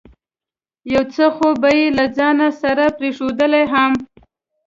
یو 0.93 1.03
څه 1.13 1.25
خو 1.35 1.47
به 1.61 1.69
یې 1.79 1.87
له 1.97 2.05
ځانه 2.17 2.47
سره 2.61 2.83
پرېښودل 2.97 3.53
هم. 3.73 3.91